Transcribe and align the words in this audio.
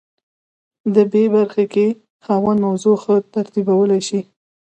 د 0.95 0.97
بي 1.11 1.23
برخې 1.35 1.85
خاوند 2.25 2.59
موضوع 2.65 2.95
ښه 3.03 3.15
ترتیبولی 3.33 4.01
شي. 4.07 4.21